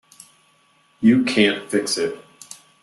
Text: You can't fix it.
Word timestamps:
You 0.99 1.23
can't 1.25 1.69
fix 1.69 1.95
it. 1.99 2.17